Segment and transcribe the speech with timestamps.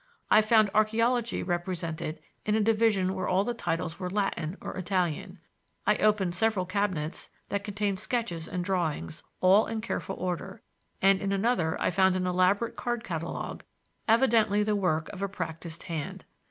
[0.31, 5.37] I found archaeology represented in a division where all the titles were Latin or Italian.
[5.85, 10.63] I opened several cabinets that contained sketches and drawings, all in careful order;
[11.03, 13.63] and in another I found an elaborate card catalogue,
[14.07, 16.25] evidently the work of a practised hand.